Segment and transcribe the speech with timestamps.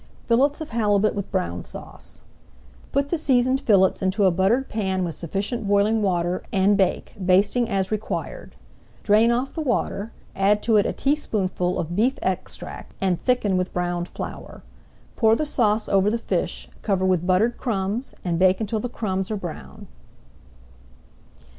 [0.27, 2.21] [Page 188] FILLETS OF HALIBUT WITH BROWN SAUCE
[2.91, 7.69] Put the seasoned fillets into a buttered pan with sufficient boiling water, and bake, basting
[7.69, 8.55] as required.
[9.03, 13.73] Drain off the water, add to it a teaspoonful of beef extract, and thicken with
[13.75, 14.63] browned flour.
[15.15, 19.29] Pour the sauce over the fish, cover with buttered crumbs, and bake until the crumbs
[19.29, 19.85] are brown.